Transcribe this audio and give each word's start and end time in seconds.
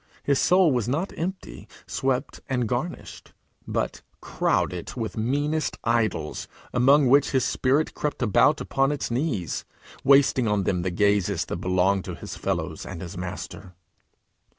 His 0.23 0.39
soul 0.39 0.71
was 0.71 0.87
not 0.89 1.13
empty, 1.15 1.67
swept, 1.85 2.39
and 2.49 2.67
garnished, 2.67 3.33
but 3.67 4.01
crowded 4.19 4.95
with 4.95 5.15
meanest 5.15 5.77
idols, 5.83 6.47
among 6.73 7.05
which 7.05 7.29
his 7.29 7.45
spirit 7.45 7.93
crept 7.93 8.23
about 8.23 8.59
upon 8.59 8.91
its 8.91 9.11
knees, 9.11 9.63
wasting 10.03 10.47
on 10.47 10.63
them 10.63 10.81
the 10.81 10.89
gazes 10.89 11.45
that 11.45 11.57
belonged 11.57 12.03
to 12.05 12.15
his 12.15 12.35
fellows 12.35 12.83
and 12.83 12.99
his 12.99 13.15
Master. 13.15 13.75